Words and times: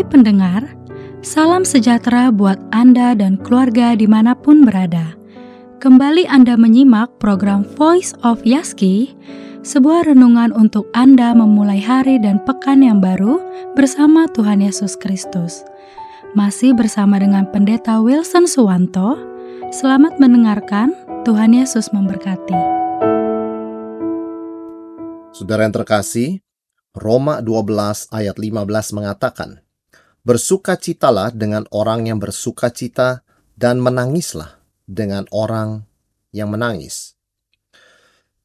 Hai 0.00 0.08
pendengar, 0.08 0.64
salam 1.20 1.60
sejahtera 1.60 2.32
buat 2.32 2.56
Anda 2.72 3.12
dan 3.12 3.36
keluarga 3.36 3.92
di 3.92 4.08
mana 4.08 4.32
pun 4.32 4.64
berada. 4.64 5.12
Kembali 5.76 6.24
Anda 6.24 6.56
menyimak 6.56 7.20
program 7.20 7.68
Voice 7.76 8.16
of 8.24 8.40
Yaski, 8.40 9.12
sebuah 9.60 10.08
renungan 10.08 10.56
untuk 10.56 10.88
Anda 10.96 11.36
memulai 11.36 11.84
hari 11.84 12.16
dan 12.16 12.40
pekan 12.48 12.80
yang 12.80 13.04
baru 13.04 13.44
bersama 13.76 14.24
Tuhan 14.32 14.64
Yesus 14.64 14.96
Kristus. 14.96 15.68
Masih 16.32 16.72
bersama 16.72 17.20
dengan 17.20 17.44
Pendeta 17.52 18.00
Wilson 18.00 18.48
Suwanto, 18.48 19.20
selamat 19.68 20.16
mendengarkan, 20.16 20.96
Tuhan 21.28 21.52
Yesus 21.52 21.92
memberkati. 21.92 22.56
Saudara 25.36 25.68
yang 25.68 25.76
terkasih, 25.76 26.40
Roma 26.96 27.44
12 27.44 28.08
ayat 28.16 28.40
15 28.40 28.96
mengatakan, 28.96 29.60
Bersukacitalah 30.20 31.32
dengan 31.32 31.64
orang 31.72 32.04
yang 32.04 32.20
bersukacita 32.20 33.24
dan 33.56 33.80
menangislah 33.80 34.60
dengan 34.84 35.24
orang 35.32 35.88
yang 36.36 36.52
menangis. 36.52 37.16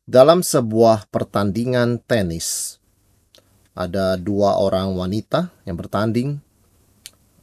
Dalam 0.08 0.40
sebuah 0.40 1.12
pertandingan 1.12 2.00
tenis, 2.08 2.80
ada 3.76 4.16
dua 4.16 4.56
orang 4.56 4.96
wanita 4.96 5.52
yang 5.68 5.76
bertanding. 5.76 6.40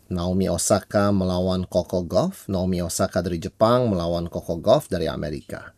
Naomi 0.08 0.48
Osaka 0.48 1.12
melawan 1.12 1.68
Coco 1.68 2.00
Gauff. 2.00 2.48
Naomi 2.48 2.80
Osaka 2.80 3.20
dari 3.20 3.36
Jepang 3.36 3.92
melawan 3.92 4.32
Coco 4.32 4.56
Gauff 4.56 4.88
dari 4.88 5.12
Amerika. 5.12 5.76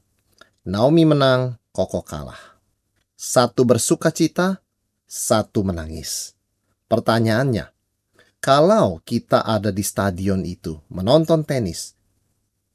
Naomi 0.62 1.02
menang, 1.02 1.58
Coco 1.74 2.06
kalah. 2.06 2.38
Satu 3.18 3.66
bersukacita, 3.66 4.62
satu 5.10 5.66
menangis. 5.66 6.38
Pertanyaannya, 6.86 7.73
kalau 8.44 9.00
kita 9.08 9.40
ada 9.40 9.72
di 9.72 9.80
stadion 9.80 10.44
itu 10.44 10.76
menonton 10.92 11.48
tenis, 11.48 11.96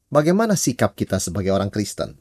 bagaimana 0.09 0.57
sikap 0.57 0.97
kita 0.97 1.21
sebagai 1.21 1.53
orang 1.53 1.69
Kristen? 1.69 2.17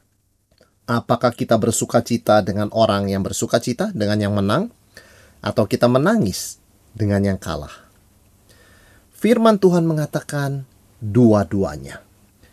Apakah 0.84 1.32
kita 1.32 1.56
bersuka 1.56 2.04
cita 2.04 2.44
dengan 2.44 2.69
orang 2.76 3.08
yang 3.08 3.24
bersuka 3.24 3.56
cita, 3.56 3.88
dengan 3.96 4.20
yang 4.20 4.36
menang, 4.36 4.69
atau 5.41 5.64
kita 5.64 5.88
menangis 5.88 6.60
dengan 6.92 7.24
yang 7.24 7.41
kalah? 7.41 7.72
Firman 9.16 9.56
Tuhan 9.56 9.88
mengatakan 9.88 10.69
dua-duanya. 11.00 12.04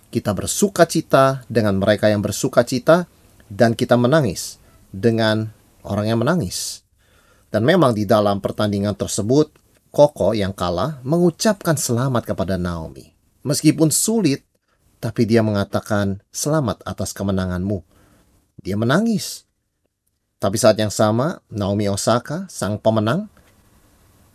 Kita 0.07 0.31
bersuka 0.31 0.87
cita 0.87 1.43
dengan 1.51 1.75
mereka 1.75 2.07
yang 2.07 2.23
bersuka 2.23 2.63
cita, 2.63 3.03
dan 3.51 3.75
kita 3.75 3.99
menangis 3.99 4.63
dengan 4.95 5.51
orang 5.83 6.07
yang 6.07 6.23
menangis. 6.23 6.87
Dan 7.51 7.67
memang 7.67 7.91
di 7.91 8.07
dalam 8.07 8.39
pertandingan 8.39 8.95
tersebut, 8.95 9.64
Koko 9.95 10.35
yang 10.35 10.51
kalah 10.51 10.99
mengucapkan 11.07 11.79
selamat 11.79 12.27
kepada 12.27 12.59
Naomi. 12.59 13.15
Meskipun 13.47 13.87
sulit, 13.95 14.43
tapi 14.99 15.23
dia 15.23 15.39
mengatakan 15.39 16.19
selamat 16.35 16.83
atas 16.83 17.15
kemenanganmu. 17.15 17.79
Dia 18.59 18.75
menangis. 18.75 19.47
Tapi 20.35 20.59
saat 20.59 20.75
yang 20.75 20.91
sama, 20.91 21.39
Naomi 21.47 21.87
Osaka, 21.87 22.43
sang 22.51 22.75
pemenang, 22.75 23.31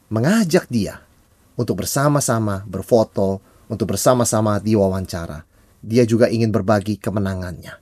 mengajak 0.08 0.64
dia 0.72 1.04
untuk 1.60 1.84
bersama-sama 1.84 2.64
berfoto, 2.64 3.44
untuk 3.68 3.92
bersama-sama 3.92 4.56
diwawancara. 4.64 5.44
Dia 5.84 6.08
juga 6.08 6.32
ingin 6.32 6.48
berbagi 6.48 6.96
kemenangannya. 6.96 7.76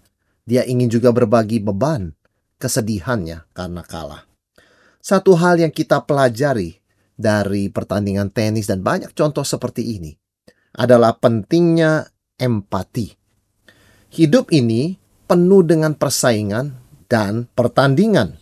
Dia 0.50 0.66
ingin 0.66 0.90
juga 0.90 1.14
berbagi 1.14 1.62
beban, 1.62 2.10
kesedihannya 2.58 3.46
karena 3.54 3.86
kalah. 3.86 4.26
Satu 4.98 5.38
hal 5.38 5.62
yang 5.62 5.70
kita 5.70 6.02
pelajari 6.02 6.82
dari 7.18 7.66
pertandingan 7.66 8.30
tenis 8.30 8.70
dan 8.70 8.86
banyak 8.86 9.10
contoh 9.10 9.42
seperti 9.42 9.98
ini 9.98 10.14
adalah 10.78 11.18
pentingnya 11.18 12.06
empati. 12.38 13.10
Hidup 14.14 14.54
ini 14.54 14.94
penuh 15.26 15.66
dengan 15.66 15.98
persaingan 15.98 16.72
dan 17.10 17.50
pertandingan. 17.50 18.38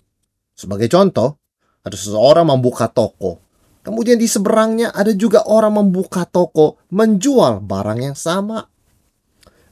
Sebagai 0.53 0.93
contoh, 0.93 1.41
ada 1.81 1.97
seseorang 1.97 2.53
membuka 2.53 2.93
toko. 2.93 3.41
Kemudian 3.81 4.21
di 4.21 4.29
seberangnya 4.29 4.93
ada 4.93 5.15
juga 5.17 5.47
orang 5.49 5.81
membuka 5.81 6.29
toko 6.29 6.83
menjual 6.93 7.65
barang 7.65 8.01
yang 8.13 8.19
sama. 8.19 8.67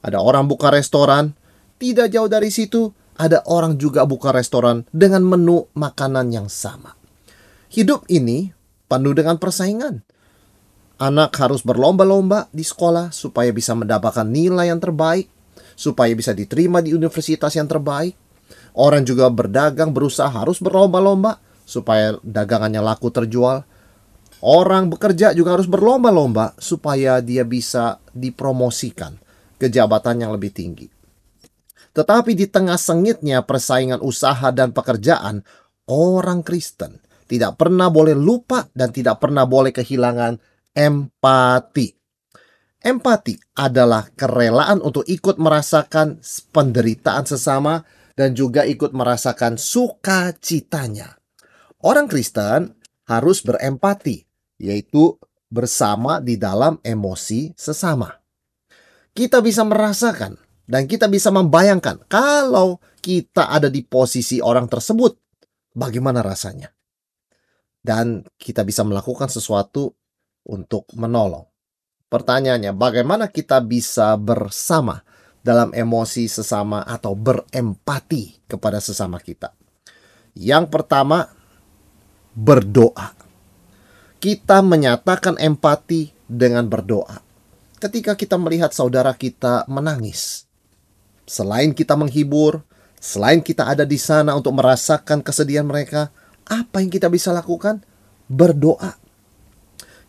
Ada 0.01 0.17
orang 0.23 0.49
buka 0.49 0.71
restoran, 0.73 1.35
tidak 1.77 2.09
jauh 2.09 2.31
dari 2.31 2.49
situ 2.49 2.89
ada 3.15 3.43
orang 3.47 3.75
juga 3.75 4.03
buka 4.07 4.31
restoran 4.31 4.87
dengan 4.91 5.23
menu 5.23 5.67
makanan 5.75 6.31
yang 6.31 6.47
sama. 6.47 6.95
Hidup 7.71 8.07
ini 8.07 8.54
penuh 8.85 9.13
dengan 9.17 9.37
persaingan. 9.37 10.05
Anak 10.95 11.35
harus 11.43 11.59
berlomba-lomba 11.59 12.47
di 12.55 12.63
sekolah 12.63 13.11
supaya 13.11 13.51
bisa 13.51 13.75
mendapatkan 13.75 14.23
nilai 14.23 14.71
yang 14.71 14.79
terbaik, 14.79 15.27
supaya 15.75 16.15
bisa 16.15 16.31
diterima 16.31 16.79
di 16.79 16.95
universitas 16.95 17.51
yang 17.59 17.67
terbaik. 17.67 18.15
Orang 18.75 19.03
juga 19.03 19.27
berdagang 19.27 19.91
berusaha 19.91 20.31
harus 20.31 20.63
berlomba-lomba 20.63 21.43
supaya 21.67 22.15
dagangannya 22.23 22.79
laku 22.79 23.11
terjual. 23.11 23.67
Orang 24.39 24.93
bekerja 24.93 25.35
juga 25.35 25.57
harus 25.57 25.67
berlomba-lomba 25.67 26.55
supaya 26.61 27.19
dia 27.19 27.43
bisa 27.43 27.99
dipromosikan 28.13 29.17
ke 29.59 29.67
jabatan 29.67 30.21
yang 30.23 30.31
lebih 30.31 30.53
tinggi. 30.53 30.87
Tetapi 31.95 32.35
di 32.35 32.45
tengah 32.47 32.75
sengitnya 32.75 33.43
persaingan 33.43 34.03
usaha 34.03 34.51
dan 34.51 34.75
pekerjaan, 34.75 35.43
orang 35.87 36.43
Kristen 36.43 37.04
tidak 37.25 37.57
pernah 37.57 37.89
boleh 37.89 38.13
lupa 38.13 38.69
dan 38.73 38.93
tidak 38.93 39.21
pernah 39.21 39.49
boleh 39.49 39.73
kehilangan 39.73 40.37
empati. 40.73 41.89
Empati 42.85 43.33
adalah 43.57 44.05
kerelaan 44.13 44.77
untuk 44.77 45.09
ikut 45.09 45.41
merasakan 45.41 46.21
penderitaan 46.53 47.25
sesama 47.25 47.81
dan 48.13 48.37
juga 48.37 48.61
ikut 48.61 48.93
merasakan 48.93 49.57
sukacitanya. 49.57 51.17
Orang 51.81 52.05
Kristen 52.05 52.77
harus 53.09 53.41
berempati, 53.41 54.21
yaitu 54.61 55.17
bersama 55.49 56.21
di 56.21 56.37
dalam 56.37 56.77
emosi 56.85 57.57
sesama. 57.57 58.13
Kita 59.15 59.41
bisa 59.41 59.65
merasakan 59.65 60.37
dan 60.69 60.85
kita 60.85 61.09
bisa 61.09 61.33
membayangkan 61.33 62.05
kalau 62.05 62.77
kita 63.01 63.49
ada 63.49 63.71
di 63.71 63.81
posisi 63.81 64.37
orang 64.41 64.69
tersebut, 64.69 65.17
bagaimana 65.73 66.21
rasanya. 66.21 66.74
Dan 67.85 68.25
kita 68.41 68.65
bisa 68.65 68.81
melakukan 68.81 69.29
sesuatu 69.29 69.93
untuk 70.49 70.89
menolong. 70.97 71.45
Pertanyaannya, 72.09 72.73
bagaimana 72.73 73.29
kita 73.29 73.61
bisa 73.61 74.17
bersama 74.17 75.05
dalam 75.45 75.69
emosi 75.69 76.25
sesama 76.25 76.81
atau 76.81 77.13
berempati 77.13 78.49
kepada 78.49 78.81
sesama 78.81 79.21
kita? 79.21 79.53
Yang 80.33 80.73
pertama, 80.73 81.29
berdoa. 82.33 83.13
Kita 84.17 84.65
menyatakan 84.65 85.37
empati 85.37 86.09
dengan 86.25 86.65
berdoa. 86.65 87.21
Ketika 87.77 88.17
kita 88.17 88.41
melihat 88.41 88.73
saudara 88.73 89.13
kita 89.13 89.69
menangis, 89.69 90.45
Selain 91.25 91.73
kita 91.73 91.97
menghibur, 91.97 92.61
selain 93.01 93.41
kita 93.41 93.65
ada 93.65 93.81
di 93.81 93.97
sana 93.97 94.37
untuk 94.37 94.53
merasakan 94.53 95.25
kesedihan 95.25 95.65
mereka, 95.65 96.13
apa 96.45 96.81
yang 96.81 96.93
kita 96.93 97.09
bisa 97.09 97.33
lakukan? 97.33 97.81
Berdoa. 98.29 98.97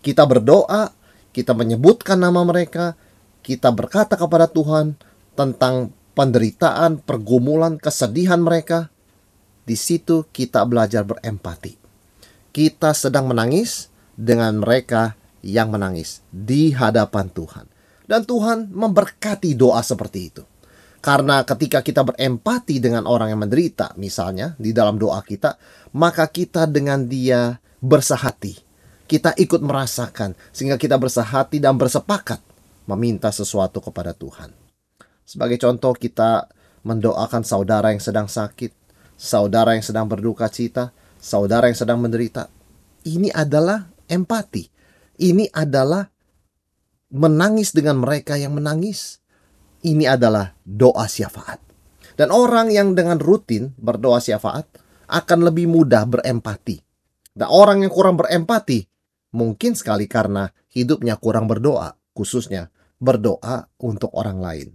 Kita 0.04 0.22
berdoa, 0.28 0.92
kita 1.32 1.52
menyebutkan 1.56 2.20
nama 2.20 2.44
mereka, 2.44 2.94
kita 3.42 3.72
berkata 3.72 4.14
kepada 4.14 4.46
Tuhan 4.48 4.96
tentang 5.36 5.92
penderitaan, 6.16 7.04
pergumulan, 7.04 7.76
kesedihan 7.76 8.40
mereka. 8.40 8.88
Di 9.66 9.74
situ 9.74 10.24
kita 10.30 10.62
belajar 10.64 11.02
berempati. 11.02 11.76
Kita 12.54 12.96
sedang 12.96 13.28
menangis 13.28 13.92
dengan 14.16 14.62
mereka 14.62 15.18
yang 15.44 15.68
menangis 15.70 16.24
di 16.32 16.72
hadapan 16.72 17.28
Tuhan. 17.28 17.66
Dan 18.06 18.22
Tuhan 18.22 18.70
memberkati 18.70 19.58
doa 19.58 19.82
seperti 19.82 20.20
itu. 20.30 20.42
Karena 21.06 21.46
ketika 21.46 21.86
kita 21.86 22.02
berempati 22.02 22.82
dengan 22.82 23.06
orang 23.06 23.30
yang 23.30 23.46
menderita, 23.46 23.94
misalnya 23.94 24.58
di 24.58 24.74
dalam 24.74 24.98
doa 24.98 25.22
kita, 25.22 25.54
maka 25.94 26.26
kita 26.26 26.66
dengan 26.66 27.06
dia 27.06 27.62
bersahati. 27.78 28.58
Kita 29.06 29.30
ikut 29.38 29.62
merasakan, 29.62 30.34
sehingga 30.50 30.74
kita 30.74 30.98
bersahati 30.98 31.62
dan 31.62 31.78
bersepakat 31.78 32.42
meminta 32.90 33.30
sesuatu 33.30 33.78
kepada 33.78 34.18
Tuhan. 34.18 34.50
Sebagai 35.22 35.62
contoh, 35.62 35.94
kita 35.94 36.50
mendoakan 36.82 37.46
saudara 37.46 37.94
yang 37.94 38.02
sedang 38.02 38.26
sakit, 38.26 38.74
saudara 39.14 39.78
yang 39.78 39.86
sedang 39.86 40.10
berduka 40.10 40.50
cita, 40.50 40.90
saudara 41.22 41.70
yang 41.70 41.78
sedang 41.78 42.02
menderita. 42.02 42.50
Ini 43.06 43.30
adalah 43.30 43.86
empati. 44.10 44.66
Ini 45.22 45.54
adalah 45.54 46.02
menangis 47.14 47.70
dengan 47.70 48.02
mereka 48.02 48.34
yang 48.34 48.58
menangis 48.58 49.22
ini 49.86 50.10
adalah 50.10 50.50
doa 50.66 51.06
syafaat. 51.06 51.62
Dan 52.18 52.34
orang 52.34 52.74
yang 52.74 52.98
dengan 52.98 53.22
rutin 53.22 53.70
berdoa 53.78 54.18
syafaat 54.18 54.66
akan 55.06 55.38
lebih 55.46 55.70
mudah 55.70 56.02
berempati. 56.08 56.82
Dan 57.36 57.46
orang 57.52 57.84
yang 57.84 57.92
kurang 57.92 58.18
berempati 58.18 58.88
Mungkin 59.36 59.76
sekali 59.76 60.08
karena 60.08 60.48
hidupnya 60.72 61.20
kurang 61.20 61.44
berdoa, 61.44 61.92
khususnya 62.16 62.72
berdoa 62.96 63.68
untuk 63.84 64.08
orang 64.16 64.40
lain. 64.40 64.68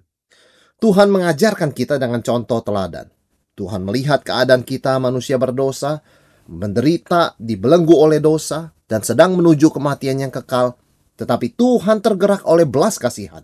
Tuhan 0.78 1.10
mengajarkan 1.10 1.74
kita 1.74 1.98
dengan 1.98 2.22
contoh 2.22 2.62
teladan. 2.62 3.10
Tuhan 3.58 3.82
melihat 3.82 4.22
keadaan 4.22 4.62
kita 4.62 5.02
manusia 5.02 5.42
berdosa, 5.42 6.06
menderita, 6.46 7.34
dibelenggu 7.42 7.98
oleh 7.98 8.22
dosa, 8.22 8.70
dan 8.86 9.02
sedang 9.02 9.34
menuju 9.34 9.74
kematian 9.74 10.30
yang 10.30 10.34
kekal. 10.34 10.78
Tetapi 11.18 11.58
Tuhan 11.58 12.02
tergerak 12.02 12.46
oleh 12.46 12.70
belas 12.70 13.02
kasihan. 13.02 13.42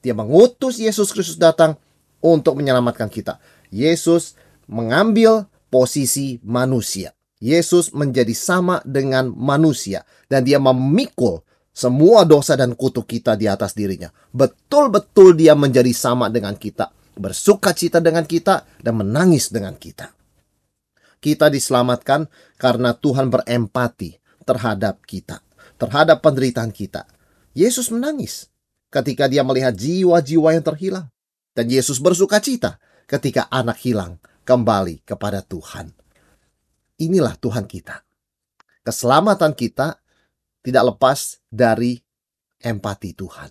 Dia 0.00 0.16
mengutus 0.16 0.80
Yesus 0.80 1.12
Kristus 1.12 1.36
datang 1.36 1.76
untuk 2.24 2.56
menyelamatkan 2.60 3.08
kita. 3.12 3.36
Yesus 3.68 4.36
mengambil 4.68 5.48
posisi 5.68 6.40
manusia. 6.44 7.12
Yesus 7.40 7.96
menjadi 7.96 8.36
sama 8.36 8.84
dengan 8.84 9.32
manusia 9.32 10.04
dan 10.28 10.44
dia 10.44 10.60
memikul 10.60 11.40
semua 11.72 12.28
dosa 12.28 12.52
dan 12.58 12.76
kutuk 12.76 13.08
kita 13.08 13.32
di 13.40 13.48
atas 13.48 13.72
dirinya. 13.72 14.12
Betul-betul 14.36 15.32
dia 15.32 15.56
menjadi 15.56 15.88
sama 15.96 16.28
dengan 16.28 16.52
kita, 16.52 16.92
bersuka 17.16 17.72
cita 17.72 17.96
dengan 18.04 18.28
kita 18.28 18.68
dan 18.84 19.00
menangis 19.00 19.48
dengan 19.48 19.72
kita. 19.80 20.12
Kita 21.20 21.48
diselamatkan 21.48 22.28
karena 22.60 22.92
Tuhan 22.92 23.32
berempati 23.32 24.20
terhadap 24.44 25.00
kita, 25.08 25.40
terhadap 25.80 26.20
penderitaan 26.20 26.72
kita. 26.72 27.08
Yesus 27.56 27.88
menangis 27.88 28.49
ketika 28.90 29.30
dia 29.30 29.46
melihat 29.46 29.72
jiwa-jiwa 29.72 30.58
yang 30.58 30.66
terhilang. 30.66 31.06
Dan 31.54 31.66
Yesus 31.70 31.98
bersuka 31.98 32.38
cita 32.38 32.78
ketika 33.06 33.46
anak 33.50 33.78
hilang 33.82 34.18
kembali 34.46 35.02
kepada 35.02 35.42
Tuhan. 35.42 35.90
Inilah 37.00 37.34
Tuhan 37.38 37.64
kita. 37.66 38.02
Keselamatan 38.84 39.54
kita 39.54 39.98
tidak 40.60 40.94
lepas 40.94 41.40
dari 41.48 41.96
empati 42.60 43.10
Tuhan. 43.16 43.50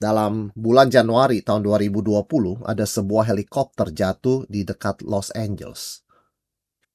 Dalam 0.00 0.48
bulan 0.56 0.88
Januari 0.88 1.44
tahun 1.44 1.60
2020 1.60 2.64
ada 2.64 2.84
sebuah 2.88 3.28
helikopter 3.28 3.92
jatuh 3.92 4.48
di 4.48 4.64
dekat 4.64 5.04
Los 5.04 5.28
Angeles. 5.36 6.00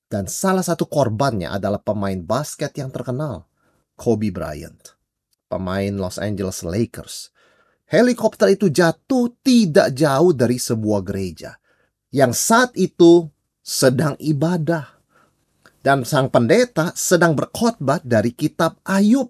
Dan 0.09 0.25
salah 0.25 0.65
satu 0.65 0.89
korbannya 0.89 1.45
adalah 1.45 1.77
pemain 1.77 2.17
basket 2.17 2.73
yang 2.81 2.89
terkenal, 2.89 3.45
Kobe 3.93 4.33
Bryant. 4.33 4.94
Pemain 5.45 5.93
Los 5.95 6.17
Angeles 6.17 6.65
Lakers. 6.65 7.29
Helikopter 7.85 8.49
itu 8.49 8.73
jatuh 8.73 9.29
tidak 9.45 9.93
jauh 9.93 10.33
dari 10.33 10.57
sebuah 10.57 11.05
gereja 11.05 11.55
yang 12.15 12.31
saat 12.31 12.71
itu 12.79 13.27
sedang 13.59 14.15
ibadah. 14.23 14.95
Dan 15.85 16.01
sang 16.01 16.33
pendeta 16.33 16.97
sedang 16.97 17.37
berkhotbah 17.37 18.01
dari 18.01 18.33
kitab 18.33 18.81
Ayub. 18.89 19.29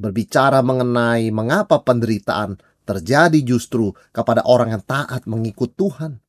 Berbicara 0.00 0.64
mengenai 0.64 1.28
mengapa 1.28 1.84
penderitaan 1.84 2.56
terjadi 2.88 3.36
justru 3.44 3.92
kepada 4.16 4.40
orang 4.48 4.72
yang 4.72 4.84
taat 4.86 5.28
mengikut 5.28 5.76
Tuhan. 5.76 6.24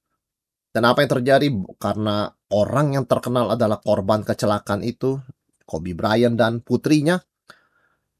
Dan 0.76 0.84
apa 0.84 1.08
yang 1.08 1.12
terjadi 1.20 1.48
karena 1.80 2.36
orang 2.52 3.00
yang 3.00 3.08
terkenal 3.08 3.56
adalah 3.56 3.80
korban 3.80 4.28
kecelakaan 4.28 4.84
itu, 4.84 5.16
Kobe 5.64 5.96
Bryant 5.96 6.36
dan 6.36 6.60
putrinya, 6.60 7.16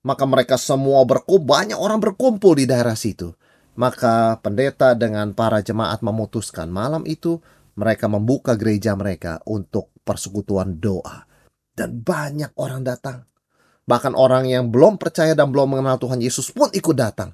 maka 0.02 0.26
mereka 0.26 0.58
semua 0.58 1.06
berkumpul, 1.06 1.46
banyak 1.46 1.78
orang 1.78 2.02
berkumpul 2.02 2.58
di 2.58 2.66
daerah 2.66 2.98
situ. 2.98 3.34
Maka 3.78 4.42
pendeta 4.42 4.98
dengan 4.98 5.32
para 5.32 5.64
jemaat 5.64 6.04
memutuskan 6.04 6.68
malam 6.68 7.08
itu 7.08 7.40
mereka 7.78 8.12
membuka 8.12 8.60
gereja 8.60 8.98
mereka 8.98 9.40
untuk 9.48 9.94
persekutuan 10.04 10.82
doa. 10.82 11.24
Dan 11.72 12.04
banyak 12.04 12.52
orang 12.60 12.84
datang. 12.84 13.24
Bahkan 13.88 14.14
orang 14.14 14.46
yang 14.46 14.70
belum 14.70 15.00
percaya 15.00 15.34
dan 15.34 15.50
belum 15.56 15.78
mengenal 15.78 15.98
Tuhan 15.98 16.20
Yesus 16.20 16.52
pun 16.52 16.68
ikut 16.74 16.98
datang. 16.98 17.32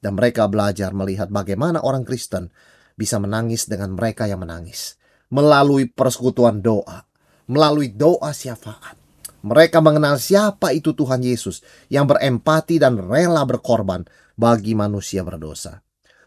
Dan 0.00 0.16
mereka 0.16 0.48
belajar 0.48 0.94
melihat 0.96 1.28
bagaimana 1.28 1.82
orang 1.82 2.06
Kristen 2.06 2.48
bisa 2.94 3.18
menangis 3.20 3.66
dengan 3.66 3.98
mereka 3.98 4.24
yang 4.30 4.40
menangis. 4.40 4.96
Melalui 5.28 5.90
persekutuan 5.90 6.62
doa. 6.62 7.04
Melalui 7.50 7.90
doa 7.92 8.30
syafaat. 8.30 8.99
Mereka 9.40 9.80
mengenal 9.80 10.20
siapa 10.20 10.76
itu 10.76 10.92
Tuhan 10.92 11.24
Yesus 11.24 11.64
yang 11.88 12.04
berempati 12.04 12.76
dan 12.76 13.00
rela 13.00 13.44
berkorban 13.48 14.04
bagi 14.36 14.76
manusia 14.76 15.24
berdosa. 15.24 15.80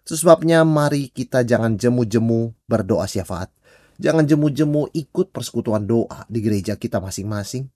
Sebabnya 0.04 0.68
mari 0.68 1.08
kita 1.14 1.48
jangan 1.48 1.80
jemu-jemu 1.80 2.52
berdoa 2.68 3.08
syafaat. 3.08 3.54
Jangan 4.02 4.26
jemu-jemu 4.28 4.92
ikut 4.92 5.32
persekutuan 5.32 5.86
doa 5.86 6.26
di 6.28 6.44
gereja 6.44 6.76
kita 6.76 7.00
masing-masing. 7.00 7.70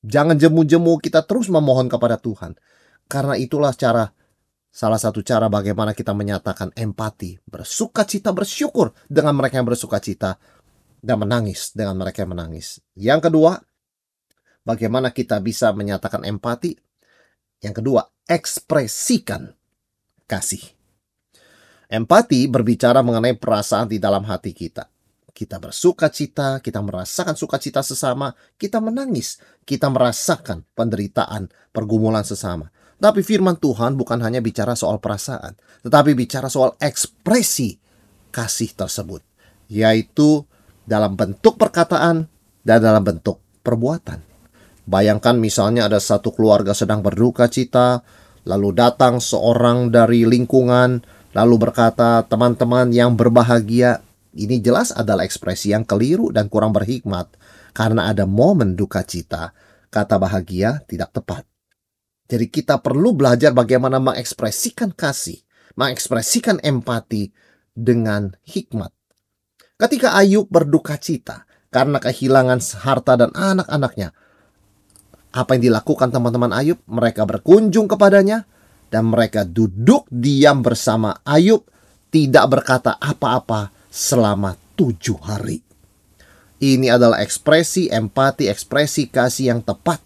Jangan 0.00 0.40
jemu-jemu 0.40 0.96
kita 1.02 1.26
terus 1.28 1.52
memohon 1.52 1.92
kepada 1.92 2.16
Tuhan. 2.16 2.56
Karena 3.04 3.36
itulah 3.36 3.74
cara 3.76 4.08
salah 4.70 4.96
satu 4.96 5.20
cara 5.20 5.50
bagaimana 5.50 5.92
kita 5.92 6.14
menyatakan 6.16 6.72
empati, 6.72 7.36
bersuka 7.44 8.06
cita, 8.06 8.32
bersyukur 8.32 8.94
dengan 9.10 9.36
mereka 9.36 9.60
yang 9.60 9.68
bersuka 9.68 10.00
cita 10.00 10.40
dan 11.04 11.20
menangis 11.20 11.76
dengan 11.76 12.00
mereka 12.00 12.24
yang 12.24 12.32
menangis. 12.32 12.80
Yang 12.96 13.28
kedua, 13.28 13.60
bagaimana 14.64 15.10
kita 15.10 15.38
bisa 15.40 15.72
menyatakan 15.72 16.24
empati? 16.24 16.76
Yang 17.60 17.74
kedua, 17.84 18.02
ekspresikan 18.24 19.52
kasih. 20.24 20.62
Empati 21.90 22.46
berbicara 22.46 23.02
mengenai 23.02 23.34
perasaan 23.34 23.90
di 23.90 23.98
dalam 23.98 24.22
hati 24.22 24.54
kita. 24.54 24.86
Kita 25.34 25.58
bersuka 25.58 26.06
cita, 26.06 26.62
kita 26.62 26.78
merasakan 26.78 27.34
sukacita 27.34 27.82
sesama, 27.82 28.30
kita 28.54 28.78
menangis, 28.78 29.42
kita 29.66 29.90
merasakan 29.90 30.62
penderitaan, 30.78 31.50
pergumulan 31.74 32.22
sesama. 32.22 32.70
Tapi 33.00 33.24
firman 33.24 33.56
Tuhan 33.56 33.96
bukan 33.96 34.20
hanya 34.22 34.38
bicara 34.44 34.76
soal 34.76 35.00
perasaan, 35.00 35.56
tetapi 35.82 36.12
bicara 36.12 36.52
soal 36.52 36.76
ekspresi 36.76 37.80
kasih 38.30 38.76
tersebut, 38.76 39.24
yaitu 39.66 40.44
dalam 40.86 41.16
bentuk 41.16 41.58
perkataan 41.58 42.28
dan 42.62 42.78
dalam 42.78 43.02
bentuk 43.02 43.40
perbuatan. 43.64 44.29
Bayangkan 44.90 45.38
misalnya 45.38 45.86
ada 45.86 46.02
satu 46.02 46.34
keluarga 46.34 46.74
sedang 46.74 46.98
berduka 46.98 47.46
cita, 47.46 48.02
lalu 48.42 48.74
datang 48.74 49.22
seorang 49.22 49.94
dari 49.94 50.26
lingkungan 50.26 50.98
lalu 51.30 51.62
berkata, 51.62 52.26
"Teman-teman 52.26 52.90
yang 52.90 53.14
berbahagia." 53.14 54.02
Ini 54.30 54.62
jelas 54.62 54.94
adalah 54.94 55.26
ekspresi 55.26 55.74
yang 55.74 55.82
keliru 55.82 56.30
dan 56.30 56.46
kurang 56.46 56.70
berhikmat 56.70 57.34
karena 57.74 58.10
ada 58.10 58.26
momen 58.26 58.78
duka 58.78 59.02
cita. 59.02 59.54
Kata 59.90 60.22
bahagia 60.22 60.86
tidak 60.86 61.10
tepat. 61.10 61.42
Jadi 62.30 62.46
kita 62.46 62.78
perlu 62.78 63.10
belajar 63.10 63.50
bagaimana 63.50 63.98
mengekspresikan 63.98 64.94
kasih, 64.94 65.42
mengekspresikan 65.74 66.62
empati 66.62 67.34
dengan 67.74 68.38
hikmat. 68.46 68.94
Ketika 69.74 70.14
Ayub 70.14 70.46
berduka 70.46 70.94
cita 70.94 71.42
karena 71.74 71.98
kehilangan 71.98 72.62
harta 72.86 73.18
dan 73.18 73.34
anak-anaknya, 73.34 74.14
apa 75.30 75.56
yang 75.56 75.70
dilakukan 75.70 76.10
teman-teman 76.10 76.50
Ayub? 76.50 76.78
Mereka 76.90 77.22
berkunjung 77.26 77.86
kepadanya, 77.86 78.46
dan 78.90 79.06
mereka 79.06 79.46
duduk 79.46 80.04
diam 80.10 80.60
bersama 80.60 81.22
Ayub 81.22 81.62
tidak 82.10 82.50
berkata 82.50 82.98
apa-apa 82.98 83.70
selama 83.86 84.58
tujuh 84.74 85.18
hari. 85.22 85.62
Ini 86.60 86.92
adalah 86.92 87.22
ekspresi 87.24 87.88
empati, 87.88 88.50
ekspresi 88.50 89.08
kasih 89.08 89.56
yang 89.56 89.60
tepat. 89.64 90.02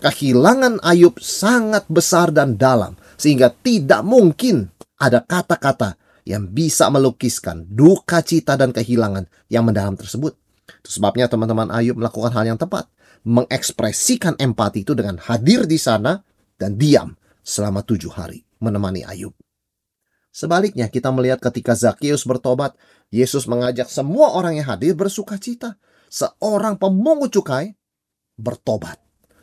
Kehilangan 0.00 0.80
Ayub 0.80 1.20
sangat 1.20 1.84
besar 1.90 2.32
dan 2.32 2.56
dalam, 2.56 2.96
sehingga 3.20 3.52
tidak 3.52 4.00
mungkin 4.06 4.70
ada 4.96 5.20
kata-kata 5.20 5.98
yang 6.24 6.48
bisa 6.48 6.88
melukiskan 6.88 7.66
duka 7.68 8.22
cita 8.24 8.54
dan 8.54 8.70
kehilangan 8.72 9.26
yang 9.52 9.66
mendalam 9.66 9.98
tersebut. 9.98 10.38
Itu 10.80 10.88
sebabnya 10.88 11.26
teman-teman 11.26 11.68
Ayub 11.74 11.98
melakukan 11.98 12.32
hal 12.32 12.48
yang 12.48 12.56
tepat. 12.56 12.86
Mengekspresikan 13.20 14.40
empati 14.40 14.84
itu 14.84 14.96
dengan 14.96 15.20
hadir 15.20 15.68
di 15.68 15.76
sana 15.76 16.16
dan 16.56 16.80
diam 16.80 17.12
selama 17.44 17.84
tujuh 17.84 18.12
hari 18.12 18.40
menemani 18.60 19.04
Ayub. 19.04 19.36
Sebaliknya 20.30 20.86
kita 20.86 21.10
melihat 21.10 21.42
ketika 21.42 21.74
Zakheus 21.74 22.22
bertobat, 22.22 22.78
Yesus 23.10 23.50
mengajak 23.50 23.90
semua 23.90 24.30
orang 24.32 24.62
yang 24.62 24.70
hadir 24.70 24.94
bersuka 24.94 25.36
cita. 25.36 25.74
Seorang 26.06 26.78
pemungut 26.78 27.34
cukai 27.34 27.74
bertobat. 28.38 28.98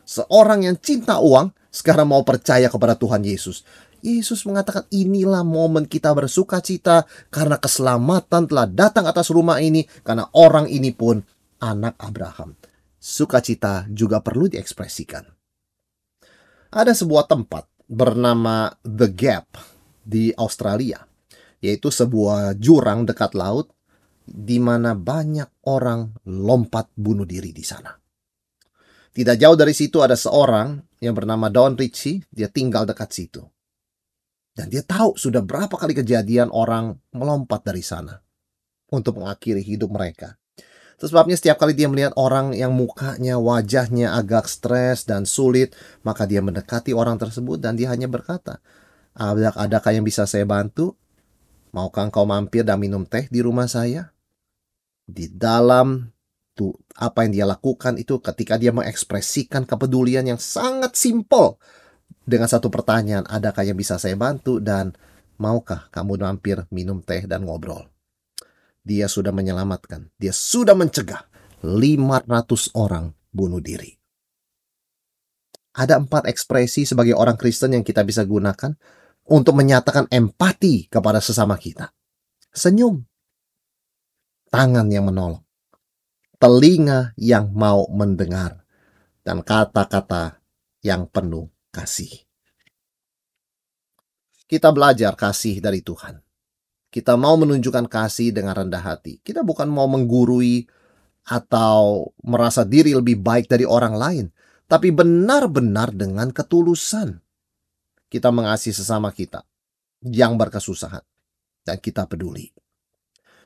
Seorang 0.08 0.64
yang 0.64 0.80
cinta 0.80 1.20
uang 1.20 1.52
sekarang 1.68 2.08
mau 2.08 2.24
percaya 2.24 2.72
kepada 2.72 2.96
Tuhan 2.96 3.20
Yesus. 3.20 3.62
Yesus 4.00 4.46
mengatakan 4.48 4.88
inilah 4.88 5.44
momen 5.44 5.84
kita 5.84 6.14
bersuka 6.16 6.64
cita 6.64 7.04
karena 7.28 7.60
keselamatan 7.60 8.48
telah 8.48 8.66
datang 8.70 9.04
atas 9.04 9.28
rumah 9.28 9.60
ini 9.60 9.84
karena 10.06 10.24
orang 10.32 10.70
ini 10.70 10.94
pun 10.94 11.20
anak 11.60 11.98
Abraham. 12.00 12.56
Sukacita 13.08 13.88
juga 13.88 14.20
perlu 14.20 14.52
diekspresikan. 14.52 15.24
Ada 16.68 16.92
sebuah 16.92 17.24
tempat 17.24 17.64
bernama 17.88 18.68
The 18.84 19.08
Gap 19.08 19.56
di 20.04 20.28
Australia, 20.36 21.00
yaitu 21.64 21.88
sebuah 21.88 22.60
jurang 22.60 23.08
dekat 23.08 23.32
laut 23.32 23.72
di 24.28 24.60
mana 24.60 24.92
banyak 24.92 25.64
orang 25.64 26.20
lompat 26.28 26.92
bunuh 26.92 27.24
diri 27.24 27.48
di 27.48 27.64
sana. 27.64 27.96
Tidak 29.08 29.40
jauh 29.40 29.56
dari 29.56 29.72
situ 29.72 30.04
ada 30.04 30.12
seorang 30.12 30.76
yang 31.00 31.16
bernama 31.16 31.48
Don 31.48 31.80
Ritchie, 31.80 32.28
dia 32.28 32.52
tinggal 32.52 32.84
dekat 32.84 33.08
situ. 33.08 33.40
Dan 34.52 34.68
dia 34.68 34.84
tahu 34.84 35.16
sudah 35.16 35.40
berapa 35.40 35.72
kali 35.80 35.96
kejadian 35.96 36.52
orang 36.52 36.92
melompat 37.16 37.64
dari 37.64 37.80
sana 37.80 38.20
untuk 38.92 39.16
mengakhiri 39.16 39.64
hidup 39.64 39.96
mereka. 39.96 40.36
Sebabnya 40.98 41.38
setiap 41.38 41.62
kali 41.62 41.78
dia 41.78 41.86
melihat 41.86 42.10
orang 42.18 42.50
yang 42.50 42.74
mukanya, 42.74 43.38
wajahnya 43.38 44.18
agak 44.18 44.50
stres 44.50 45.06
dan 45.06 45.30
sulit, 45.30 45.70
maka 46.02 46.26
dia 46.26 46.42
mendekati 46.42 46.90
orang 46.90 47.14
tersebut 47.22 47.62
dan 47.62 47.78
dia 47.78 47.86
hanya 47.94 48.10
berkata, 48.10 48.58
Ada, 49.14 49.54
adakah 49.54 49.94
yang 49.94 50.02
bisa 50.02 50.26
saya 50.26 50.42
bantu? 50.42 50.98
Maukah 51.70 52.10
engkau 52.10 52.26
mampir 52.26 52.66
dan 52.66 52.82
minum 52.82 53.06
teh 53.06 53.30
di 53.30 53.38
rumah 53.38 53.70
saya? 53.70 54.10
Di 55.06 55.30
dalam 55.30 56.10
tuh 56.58 56.74
apa 56.98 57.22
yang 57.22 57.32
dia 57.32 57.46
lakukan 57.46 57.94
itu 57.94 58.18
ketika 58.18 58.58
dia 58.58 58.74
mengekspresikan 58.74 59.62
kepedulian 59.70 60.26
yang 60.26 60.40
sangat 60.42 60.98
simpel 60.98 61.62
dengan 62.26 62.50
satu 62.50 62.68
pertanyaan, 62.68 63.22
adakah 63.30 63.62
yang 63.62 63.78
bisa 63.78 63.96
saya 64.02 64.18
bantu 64.18 64.58
dan 64.58 64.92
maukah 65.38 65.86
kamu 65.94 66.18
mampir 66.20 66.66
minum 66.74 66.98
teh 67.00 67.22
dan 67.24 67.46
ngobrol? 67.46 67.86
Dia 68.88 69.04
sudah 69.04 69.36
menyelamatkan, 69.36 70.08
dia 70.16 70.32
sudah 70.32 70.72
mencegah 70.72 71.28
500 71.60 72.72
orang 72.72 73.12
bunuh 73.28 73.60
diri. 73.60 73.92
Ada 75.76 76.00
empat 76.00 76.24
ekspresi 76.32 76.88
sebagai 76.88 77.12
orang 77.12 77.36
Kristen 77.36 77.76
yang 77.76 77.84
kita 77.84 78.00
bisa 78.02 78.24
gunakan 78.24 78.72
untuk 79.28 79.52
menyatakan 79.52 80.08
empati 80.08 80.88
kepada 80.88 81.20
sesama 81.20 81.60
kita. 81.60 81.92
Senyum, 82.48 83.04
tangan 84.48 84.88
yang 84.88 85.04
menolong, 85.04 85.44
telinga 86.40 87.12
yang 87.20 87.52
mau 87.52 87.84
mendengar, 87.92 88.64
dan 89.20 89.44
kata-kata 89.44 90.40
yang 90.80 91.04
penuh 91.12 91.52
kasih. 91.68 92.24
Kita 94.48 94.72
belajar 94.72 95.12
kasih 95.12 95.60
dari 95.60 95.84
Tuhan. 95.84 96.27
Kita 96.98 97.14
mau 97.14 97.38
menunjukkan 97.38 97.86
kasih 97.86 98.34
dengan 98.34 98.58
rendah 98.58 98.82
hati. 98.82 99.22
Kita 99.22 99.46
bukan 99.46 99.70
mau 99.70 99.86
menggurui 99.86 100.66
atau 101.30 102.10
merasa 102.26 102.66
diri 102.66 102.90
lebih 102.90 103.22
baik 103.22 103.46
dari 103.46 103.62
orang 103.62 103.94
lain, 103.94 104.26
tapi 104.66 104.90
benar-benar 104.90 105.94
dengan 105.94 106.34
ketulusan. 106.34 107.22
Kita 108.10 108.34
mengasihi 108.34 108.74
sesama 108.74 109.14
kita 109.14 109.46
yang 110.10 110.34
berkesusahan 110.34 111.06
dan 111.62 111.78
kita 111.78 112.10
peduli. 112.10 112.50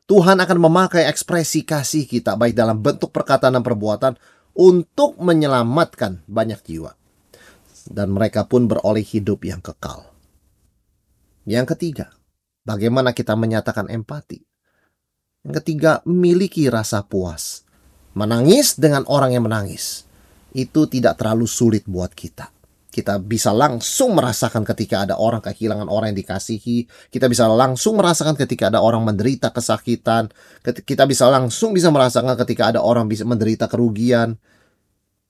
Tuhan 0.08 0.40
akan 0.40 0.56
memakai 0.56 1.04
ekspresi 1.12 1.68
kasih 1.68 2.08
kita 2.08 2.40
baik 2.40 2.56
dalam 2.56 2.80
bentuk 2.80 3.12
perkataan 3.12 3.60
dan 3.60 3.60
perbuatan 3.60 4.16
untuk 4.56 5.20
menyelamatkan 5.20 6.24
banyak 6.24 6.64
jiwa. 6.64 6.96
Dan 7.84 8.16
mereka 8.16 8.48
pun 8.48 8.64
beroleh 8.64 9.04
hidup 9.04 9.44
yang 9.44 9.60
kekal. 9.60 10.08
Yang 11.44 11.76
ketiga, 11.76 12.16
Bagaimana 12.62 13.10
kita 13.10 13.34
menyatakan 13.34 13.90
empati? 13.90 14.38
Yang 15.42 15.54
ketiga, 15.62 15.98
miliki 16.06 16.70
rasa 16.70 17.02
puas. 17.02 17.66
Menangis 18.14 18.78
dengan 18.78 19.02
orang 19.10 19.34
yang 19.34 19.50
menangis. 19.50 20.06
Itu 20.54 20.86
tidak 20.86 21.18
terlalu 21.18 21.50
sulit 21.50 21.82
buat 21.90 22.14
kita. 22.14 22.54
Kita 22.92 23.16
bisa 23.18 23.56
langsung 23.56 24.14
merasakan 24.14 24.68
ketika 24.68 25.08
ada 25.08 25.16
orang 25.16 25.40
kehilangan 25.40 25.88
orang 25.88 26.12
yang 26.12 26.22
dikasihi. 26.22 26.86
Kita 27.08 27.24
bisa 27.26 27.48
langsung 27.48 27.96
merasakan 27.96 28.36
ketika 28.36 28.68
ada 28.68 28.84
orang 28.84 29.02
menderita 29.02 29.48
kesakitan. 29.48 30.28
Kita 30.62 31.08
bisa 31.08 31.26
langsung 31.32 31.72
bisa 31.72 31.88
merasakan 31.88 32.36
ketika 32.44 32.68
ada 32.68 32.84
orang 32.84 33.08
bisa 33.08 33.24
menderita 33.24 33.66
kerugian. 33.66 34.36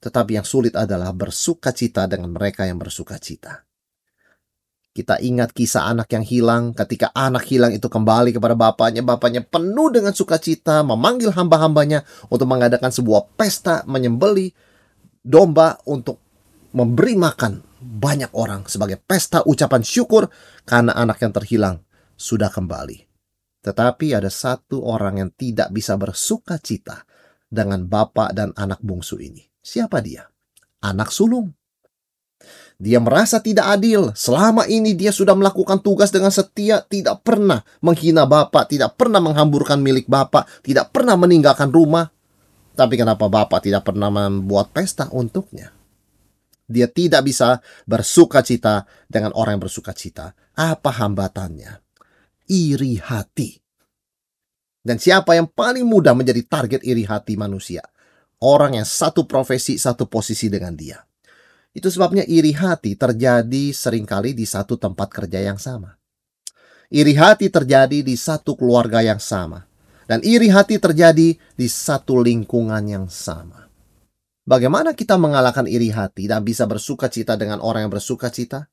Tetapi 0.02 0.42
yang 0.42 0.44
sulit 0.44 0.74
adalah 0.74 1.14
bersuka 1.14 1.70
cita 1.70 2.10
dengan 2.10 2.34
mereka 2.34 2.66
yang 2.66 2.82
bersuka 2.82 3.16
cita. 3.22 3.62
Kita 4.92 5.16
ingat 5.25 5.56
kisah 5.56 5.88
anak 5.88 6.12
yang 6.12 6.20
hilang. 6.20 6.76
Ketika 6.76 7.08
anak 7.16 7.49
hilang 7.49 7.72
itu 7.72 7.88
kembali 7.88 8.37
kepada 8.37 8.52
bapaknya, 8.52 9.00
bapaknya 9.00 9.40
penuh 9.40 9.88
dengan 9.88 10.12
sukacita 10.12 10.84
memanggil 10.84 11.32
hamba-hambanya 11.32 12.04
untuk 12.28 12.44
mengadakan 12.44 12.92
sebuah 12.92 13.32
pesta 13.32 13.88
menyembeli 13.88 14.52
domba 15.25 15.80
untuk 15.88 16.20
memberi 16.76 17.16
makan 17.16 17.64
banyak 17.82 18.37
orang 18.37 18.68
sebagai 18.68 19.00
pesta 19.00 19.40
ucapan 19.49 19.80
syukur 19.80 20.28
karena 20.68 20.92
anak 20.92 21.25
yang 21.25 21.32
terhilang 21.32 21.76
sudah 22.12 22.52
kembali. 22.52 23.08
Tetapi 23.62 24.06
ada 24.12 24.28
satu 24.28 24.82
orang 24.84 25.22
yang 25.25 25.30
tidak 25.32 25.72
bisa 25.72 25.96
bersuka 25.96 26.58
cita 26.61 27.06
dengan 27.49 27.87
bapak 27.87 28.34
dan 28.34 28.50
anak 28.58 28.82
bungsu 28.82 29.22
ini. 29.22 29.40
Siapa 29.62 30.02
dia? 30.02 30.26
Anak 30.82 31.14
sulung. 31.14 31.54
Dia 32.82 32.98
merasa 32.98 33.38
tidak 33.38 33.78
adil. 33.78 34.10
Selama 34.18 34.66
ini 34.66 34.98
dia 34.98 35.14
sudah 35.14 35.38
melakukan 35.38 35.78
tugas 35.86 36.10
dengan 36.10 36.34
setia, 36.34 36.82
tidak 36.82 37.22
pernah 37.22 37.62
menghina 37.78 38.26
bapak, 38.26 38.74
tidak 38.74 38.98
pernah 38.98 39.22
menghamburkan 39.22 39.78
milik 39.78 40.10
bapak, 40.10 40.66
tidak 40.66 40.90
pernah 40.90 41.14
meninggalkan 41.14 41.70
rumah. 41.70 42.10
Tapi 42.74 42.98
kenapa 42.98 43.30
bapak 43.30 43.62
tidak 43.70 43.86
pernah 43.86 44.10
membuat 44.10 44.74
pesta 44.74 45.06
untuknya? 45.14 45.70
Dia 46.66 46.90
tidak 46.90 47.22
bisa 47.22 47.62
bersuka 47.86 48.42
cita 48.42 48.82
dengan 49.06 49.30
orang 49.38 49.62
yang 49.62 49.62
bersuka 49.62 49.94
cita. 49.94 50.34
Apa 50.58 50.90
hambatannya? 50.90 51.78
Iri 52.50 52.98
hati. 52.98 53.62
Dan 54.82 54.98
siapa 54.98 55.38
yang 55.38 55.46
paling 55.46 55.86
mudah 55.86 56.18
menjadi 56.18 56.42
target 56.50 56.82
iri 56.82 57.06
hati 57.06 57.38
manusia? 57.38 57.86
Orang 58.42 58.74
yang 58.74 58.88
satu 58.88 59.22
profesi, 59.30 59.78
satu 59.78 60.10
posisi 60.10 60.50
dengan 60.50 60.74
dia 60.74 60.98
itu 61.72 61.88
sebabnya 61.88 62.24
iri 62.28 62.52
hati 62.52 63.00
terjadi 63.00 63.72
sering 63.72 64.04
kali 64.04 64.36
di 64.36 64.44
satu 64.44 64.76
tempat 64.76 65.08
kerja 65.08 65.40
yang 65.40 65.56
sama. 65.56 65.96
Iri 66.92 67.16
hati 67.16 67.48
terjadi 67.48 68.04
di 68.04 68.12
satu 68.20 68.52
keluarga 68.52 69.00
yang 69.00 69.16
sama. 69.16 69.64
Dan 70.04 70.20
iri 70.20 70.52
hati 70.52 70.76
terjadi 70.76 71.32
di 71.32 71.68
satu 71.70 72.20
lingkungan 72.20 72.84
yang 72.84 73.08
sama. 73.08 73.64
Bagaimana 74.44 74.92
kita 74.92 75.16
mengalahkan 75.16 75.64
iri 75.64 75.88
hati 75.88 76.28
dan 76.28 76.44
bisa 76.44 76.68
bersuka 76.68 77.08
cita 77.08 77.38
dengan 77.40 77.64
orang 77.64 77.88
yang 77.88 77.92
bersuka 77.94 78.28
cita? 78.28 78.68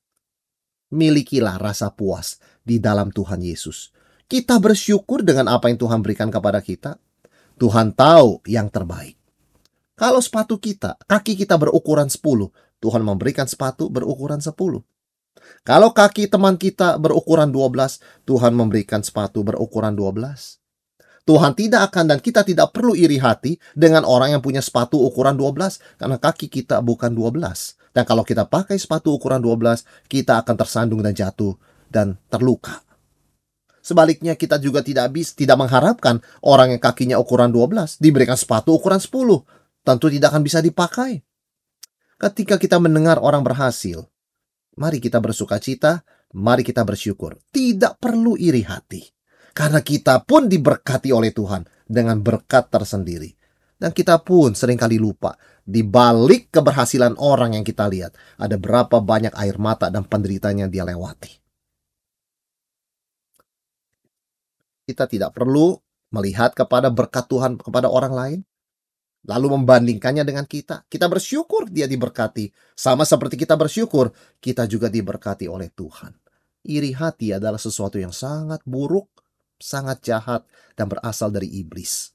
Milikilah 0.92 1.62
rasa 1.62 1.94
puas 1.96 2.42
di 2.60 2.82
dalam 2.84 3.14
Tuhan 3.16 3.40
Yesus. 3.40 3.96
Kita 4.28 4.60
bersyukur 4.60 5.24
dengan 5.24 5.48
apa 5.48 5.72
yang 5.72 5.80
Tuhan 5.80 6.04
berikan 6.04 6.28
kepada 6.28 6.60
kita. 6.60 7.00
Tuhan 7.56 7.96
tahu 7.96 8.44
yang 8.50 8.68
terbaik. 8.68 9.16
Kalau 9.96 10.20
sepatu 10.20 10.60
kita, 10.60 10.96
kaki 11.08 11.40
kita 11.40 11.56
berukuran 11.56 12.08
10, 12.08 12.20
Tuhan 12.80 13.04
memberikan 13.04 13.46
sepatu 13.46 13.92
berukuran 13.92 14.40
10. 14.40 14.56
Kalau 15.68 15.90
kaki 15.92 16.32
teman 16.32 16.56
kita 16.56 16.96
berukuran 17.00 17.52
12, 17.52 18.00
Tuhan 18.28 18.54
memberikan 18.56 19.04
sepatu 19.04 19.44
berukuran 19.44 19.96
12. 19.96 20.60
Tuhan 21.28 21.54
tidak 21.54 21.94
akan 21.94 22.10
dan 22.10 22.20
kita 22.24 22.42
tidak 22.42 22.74
perlu 22.74 22.98
iri 22.98 23.22
hati 23.22 23.62
dengan 23.78 24.02
orang 24.02 24.34
yang 24.34 24.42
punya 24.42 24.66
sepatu 24.66 24.98
ukuran 24.98 25.38
12 25.38 26.02
karena 26.02 26.18
kaki 26.18 26.50
kita 26.50 26.82
bukan 26.82 27.14
12. 27.14 27.94
Dan 27.94 28.04
kalau 28.06 28.26
kita 28.26 28.50
pakai 28.50 28.82
sepatu 28.82 29.14
ukuran 29.14 29.38
12, 29.38 30.10
kita 30.10 30.42
akan 30.42 30.56
tersandung 30.58 31.06
dan 31.06 31.14
jatuh 31.14 31.54
dan 31.86 32.18
terluka. 32.34 32.82
Sebaliknya 33.86 34.34
kita 34.34 34.58
juga 34.58 34.82
tidak 34.82 35.14
bisa 35.14 35.38
tidak 35.38 35.58
mengharapkan 35.58 36.22
orang 36.42 36.74
yang 36.74 36.82
kakinya 36.82 37.18
ukuran 37.22 37.54
12 37.54 38.02
diberikan 38.02 38.38
sepatu 38.38 38.78
ukuran 38.78 38.98
10. 38.98 39.46
Tentu 39.86 40.06
tidak 40.10 40.34
akan 40.34 40.42
bisa 40.42 40.60
dipakai. 40.66 41.22
Ketika 42.20 42.60
kita 42.60 42.84
mendengar 42.84 43.16
orang 43.24 43.48
berhasil, 43.48 44.04
mari 44.76 45.00
kita 45.00 45.24
bersuka 45.24 45.56
cita, 45.56 46.04
mari 46.36 46.68
kita 46.68 46.84
bersyukur. 46.84 47.40
Tidak 47.48 47.96
perlu 47.96 48.36
iri 48.36 48.60
hati. 48.68 49.08
Karena 49.56 49.80
kita 49.80 50.28
pun 50.28 50.52
diberkati 50.52 51.16
oleh 51.16 51.32
Tuhan 51.32 51.64
dengan 51.88 52.20
berkat 52.20 52.68
tersendiri. 52.68 53.32
Dan 53.80 53.96
kita 53.96 54.20
pun 54.20 54.52
sering 54.52 54.76
kali 54.76 55.00
lupa, 55.00 55.40
di 55.64 55.80
balik 55.80 56.52
keberhasilan 56.52 57.16
orang 57.16 57.56
yang 57.56 57.64
kita 57.64 57.88
lihat, 57.88 58.12
ada 58.36 58.60
berapa 58.60 59.00
banyak 59.00 59.32
air 59.40 59.56
mata 59.56 59.88
dan 59.88 60.04
penderitaan 60.04 60.68
yang 60.68 60.70
dia 60.70 60.84
lewati. 60.84 61.32
Kita 64.84 65.08
tidak 65.08 65.32
perlu 65.32 65.80
melihat 66.12 66.52
kepada 66.52 66.92
berkat 66.92 67.32
Tuhan 67.32 67.56
kepada 67.56 67.88
orang 67.88 68.12
lain, 68.12 68.40
lalu 69.28 69.60
membandingkannya 69.60 70.24
dengan 70.24 70.46
kita. 70.48 70.88
Kita 70.88 71.12
bersyukur 71.12 71.68
dia 71.68 71.90
diberkati. 71.90 72.52
Sama 72.78 73.04
seperti 73.04 73.36
kita 73.36 73.60
bersyukur, 73.60 74.14
kita 74.40 74.70
juga 74.70 74.88
diberkati 74.88 75.50
oleh 75.50 75.68
Tuhan. 75.74 76.16
Iri 76.68 76.92
hati 76.96 77.36
adalah 77.36 77.60
sesuatu 77.60 78.00
yang 78.00 78.12
sangat 78.12 78.64
buruk, 78.68 79.08
sangat 79.60 80.04
jahat, 80.04 80.44
dan 80.76 80.92
berasal 80.92 81.32
dari 81.32 81.48
iblis. 81.60 82.12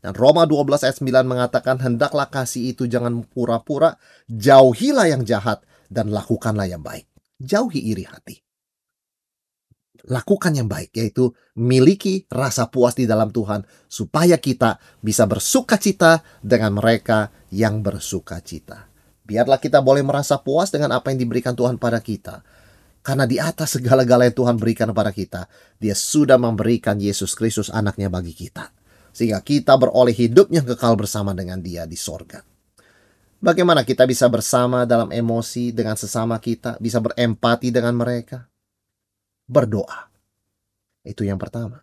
Dan 0.00 0.16
Roma 0.16 0.48
12 0.48 0.84
ayat 0.84 0.96
9 0.96 1.28
mengatakan, 1.28 1.76
Hendaklah 1.76 2.28
kasih 2.32 2.72
itu 2.72 2.88
jangan 2.88 3.20
pura-pura, 3.28 4.00
jauhilah 4.32 5.12
yang 5.12 5.22
jahat, 5.28 5.60
dan 5.92 6.08
lakukanlah 6.08 6.64
yang 6.64 6.80
baik. 6.80 7.04
Jauhi 7.36 7.92
iri 7.92 8.08
hati. 8.08 8.40
Lakukan 10.08 10.56
yang 10.56 10.68
baik, 10.70 10.94
yaitu 10.96 11.34
miliki 11.58 12.24
rasa 12.30 12.70
puas 12.70 12.96
di 12.96 13.04
dalam 13.04 13.28
Tuhan, 13.34 13.66
supaya 13.90 14.40
kita 14.40 14.80
bisa 15.02 15.26
bersuka 15.26 15.76
cita 15.76 16.24
dengan 16.40 16.78
mereka 16.78 17.28
yang 17.52 17.84
bersuka 17.84 18.40
cita. 18.40 18.88
Biarlah 19.30 19.62
kita 19.62 19.78
boleh 19.78 20.02
merasa 20.02 20.42
puas 20.42 20.74
dengan 20.74 20.90
apa 20.90 21.14
yang 21.14 21.22
diberikan 21.22 21.54
Tuhan 21.54 21.78
pada 21.78 22.02
kita. 22.02 22.42
Karena 23.00 23.24
di 23.24 23.38
atas 23.38 23.78
segala-gala 23.78 24.26
yang 24.26 24.36
Tuhan 24.36 24.56
berikan 24.58 24.90
kepada 24.90 25.14
kita, 25.14 25.46
Dia 25.78 25.94
sudah 25.94 26.36
memberikan 26.36 26.98
Yesus 26.98 27.38
Kristus 27.38 27.70
anaknya 27.70 28.10
bagi 28.10 28.34
kita. 28.34 28.74
Sehingga 29.14 29.40
kita 29.40 29.78
beroleh 29.78 30.12
hidup 30.12 30.50
yang 30.50 30.66
kekal 30.66 30.98
bersama 30.98 31.30
dengan 31.32 31.62
Dia 31.62 31.86
di 31.86 31.96
sorga. 31.96 32.42
Bagaimana 33.40 33.88
kita 33.88 34.04
bisa 34.04 34.28
bersama 34.28 34.84
dalam 34.84 35.08
emosi 35.08 35.72
dengan 35.72 35.96
sesama 35.96 36.36
kita, 36.36 36.76
bisa 36.76 37.00
berempati 37.00 37.72
dengan 37.72 37.96
mereka? 37.96 38.49
Berdoa. 39.50 40.06
Itu 41.02 41.26
yang 41.26 41.42
pertama. 41.42 41.82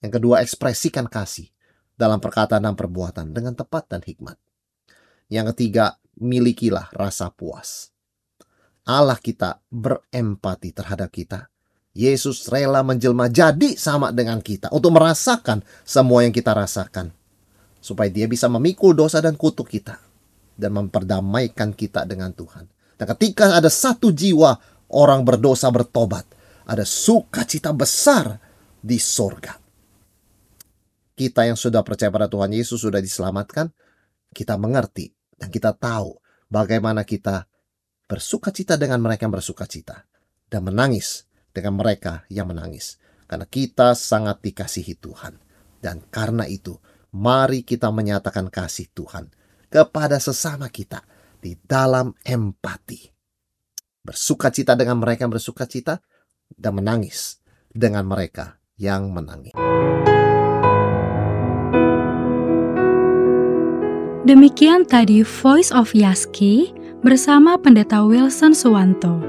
Yang 0.00 0.16
kedua, 0.16 0.40
ekspresikan 0.40 1.04
kasih 1.04 1.52
dalam 1.92 2.24
perkataan 2.24 2.64
dan 2.64 2.72
perbuatan 2.72 3.36
dengan 3.36 3.52
tepat 3.52 3.92
dan 3.92 4.00
hikmat. 4.00 4.40
Yang 5.28 5.52
ketiga, 5.52 6.00
milikilah 6.16 6.88
rasa 6.96 7.28
puas. 7.28 7.92
Allah 8.84 9.16
kita 9.16 9.60
berempati 9.68 10.72
terhadap 10.72 11.08
kita. 11.12 11.48
Yesus 11.94 12.50
rela 12.50 12.82
menjelma 12.82 13.30
jadi 13.30 13.78
sama 13.78 14.10
dengan 14.10 14.42
kita 14.42 14.66
untuk 14.74 14.98
merasakan 14.98 15.62
semua 15.86 16.26
yang 16.26 16.34
kita 16.34 16.50
rasakan. 16.50 17.14
Supaya 17.78 18.08
dia 18.08 18.24
bisa 18.24 18.48
memikul 18.48 18.96
dosa 18.96 19.20
dan 19.20 19.36
kutuk 19.36 19.68
kita 19.68 20.00
dan 20.56 20.70
memperdamaikan 20.74 21.76
kita 21.76 22.02
dengan 22.08 22.32
Tuhan. 22.34 22.66
Dan 22.98 23.06
ketika 23.14 23.54
ada 23.54 23.70
satu 23.70 24.10
jiwa 24.10 24.58
orang 24.90 25.22
berdosa 25.22 25.70
bertobat, 25.70 26.33
ada 26.64 26.84
sukacita 26.84 27.72
besar 27.72 28.40
di 28.80 28.96
sorga. 29.00 29.56
Kita 31.14 31.46
yang 31.46 31.54
sudah 31.54 31.86
percaya 31.86 32.10
pada 32.10 32.26
Tuhan 32.26 32.50
Yesus 32.50 32.82
sudah 32.82 32.98
diselamatkan, 32.98 33.70
kita 34.34 34.58
mengerti 34.58 35.14
dan 35.38 35.48
kita 35.48 35.76
tahu 35.78 36.18
bagaimana 36.50 37.06
kita 37.06 37.46
bersukacita 38.10 38.74
dengan 38.74 38.98
mereka 38.98 39.30
yang 39.30 39.34
bersukacita 39.38 40.04
dan 40.50 40.66
menangis 40.66 41.24
dengan 41.54 41.78
mereka 41.78 42.26
yang 42.28 42.50
menangis. 42.50 42.98
Karena 43.24 43.46
kita 43.48 43.96
sangat 43.96 44.42
dikasihi 44.44 45.00
Tuhan. 45.00 45.38
Dan 45.80 46.04
karena 46.08 46.44
itu, 46.48 46.76
mari 47.14 47.62
kita 47.62 47.88
menyatakan 47.92 48.48
kasih 48.48 48.90
Tuhan 48.92 49.30
kepada 49.70 50.18
sesama 50.18 50.68
kita 50.68 51.04
di 51.38 51.56
dalam 51.60 52.12
empati. 52.24 53.10
Bersuka 54.04 54.52
cita 54.52 54.76
dengan 54.76 55.00
mereka 55.00 55.24
yang 55.24 55.32
bersuka 55.32 55.64
cita 55.64 56.00
dan 56.58 56.78
menangis 56.78 57.38
dengan 57.70 58.06
mereka 58.06 58.58
yang 58.78 59.10
menangis. 59.10 59.54
Demikian 64.24 64.88
tadi 64.88 65.20
Voice 65.20 65.68
of 65.68 65.92
Yaski 65.92 66.72
bersama 67.04 67.60
Pendeta 67.60 68.00
Wilson 68.00 68.56
Suwanto. 68.56 69.20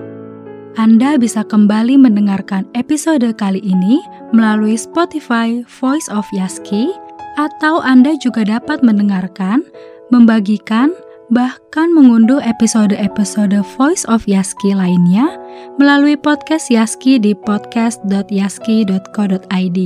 Anda 0.80 1.20
bisa 1.20 1.44
kembali 1.44 2.00
mendengarkan 2.00 2.64
episode 2.76 3.28
kali 3.36 3.60
ini 3.60 4.00
melalui 4.32 4.80
Spotify 4.80 5.64
Voice 5.68 6.08
of 6.08 6.24
Yaski 6.32 6.96
atau 7.36 7.84
Anda 7.84 8.16
juga 8.24 8.48
dapat 8.48 8.84
mendengarkan 8.88 9.68
membagikan, 10.16 10.96
bahkan 11.30 11.94
mengunduh 11.94 12.42
episode-episode 12.42 13.62
Voice 13.78 14.02
of 14.10 14.26
Yaski 14.26 14.74
lainnya 14.74 15.38
melalui 15.78 16.18
podcast 16.18 16.74
Yaski 16.74 17.22
di 17.22 17.34
podcast.yaski.co.id. 17.34 19.80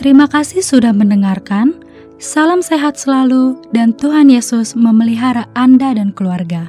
Terima 0.00 0.24
kasih 0.28 0.62
sudah 0.64 0.92
mendengarkan. 0.96 1.74
Salam 2.20 2.60
sehat 2.60 3.00
selalu 3.00 3.56
dan 3.72 3.96
Tuhan 3.96 4.28
Yesus 4.28 4.76
memelihara 4.76 5.48
Anda 5.56 5.96
dan 5.96 6.12
keluarga. 6.12 6.68